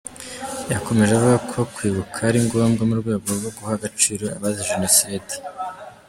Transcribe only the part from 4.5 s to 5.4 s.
Jenoside.